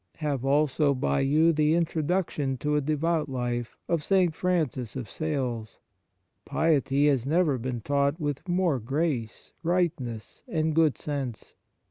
Have 0.15 0.43
also 0.43 0.95
by 0.95 1.19
you 1.19 1.53
the" 1.53 1.75
Introduction 1.75 2.57
to 2.57 2.75
a 2.75 2.81
Devout 2.81 3.29
Life" 3.29 3.77
of 3.87 4.03
St. 4.03 4.33
Francis 4.33 4.95
of 4.95 5.07
Sales. 5.07 5.77
Piety 6.43 7.05
has 7.05 7.27
never 7.27 7.59
been 7.59 7.81
taught 7.81 8.15
Instructions 8.15 8.17
and 8.17 8.27
Reading 8.27 8.45
with 8.47 8.57
more 8.57 8.79
grace, 8.79 9.51
Tightness, 9.63 10.43
and 10.47 10.73
good 10.73 10.97
sense. 10.97 11.53